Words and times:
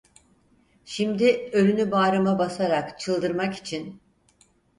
Şimdi 0.85 1.49
ölünü 1.53 1.91
bağrıma 1.91 2.39
basarak 2.39 2.99
çıldırmak 2.99 3.53
için… 3.55 4.01